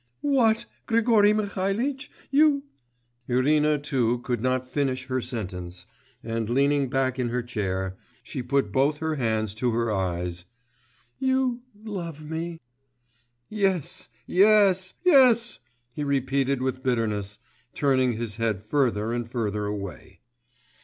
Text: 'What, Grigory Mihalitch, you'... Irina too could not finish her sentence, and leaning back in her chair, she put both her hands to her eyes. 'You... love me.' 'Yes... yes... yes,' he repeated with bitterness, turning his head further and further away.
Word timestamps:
'What, 0.21 0.65
Grigory 0.87 1.31
Mihalitch, 1.31 2.09
you'... 2.31 2.63
Irina 3.27 3.77
too 3.77 4.17
could 4.23 4.41
not 4.41 4.65
finish 4.67 5.05
her 5.05 5.21
sentence, 5.21 5.85
and 6.23 6.49
leaning 6.49 6.89
back 6.89 7.19
in 7.19 7.29
her 7.29 7.43
chair, 7.43 7.97
she 8.23 8.41
put 8.41 8.71
both 8.71 8.97
her 8.97 9.17
hands 9.17 9.53
to 9.53 9.69
her 9.73 9.91
eyes. 9.91 10.45
'You... 11.19 11.61
love 11.83 12.27
me.' 12.27 12.59
'Yes... 13.47 14.09
yes... 14.25 14.95
yes,' 15.03 15.59
he 15.93 16.03
repeated 16.03 16.63
with 16.63 16.81
bitterness, 16.81 17.37
turning 17.75 18.13
his 18.13 18.37
head 18.37 18.63
further 18.63 19.13
and 19.13 19.29
further 19.29 19.65
away. 19.67 20.21